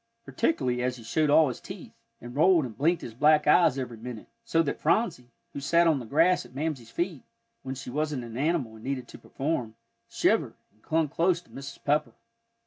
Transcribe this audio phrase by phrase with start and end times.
[0.25, 3.97] Particularly as he showed all his teeth, and rolled and blinked his black eyes every
[3.97, 7.21] minute, so that Phronsie, who sat on the grass at Mamsie's feet,
[7.61, 9.75] when she wasn't an animal and needed to perform,
[10.09, 11.83] shivered, and clung close to Mrs.
[11.83, 12.13] Pepper.